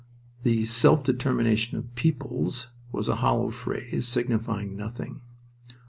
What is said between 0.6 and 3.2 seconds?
"self determination of peoples" was a